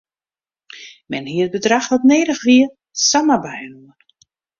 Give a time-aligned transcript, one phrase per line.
[1.13, 2.57] Men hie it bedrach dat nedich wie
[3.09, 3.99] samar byinoar.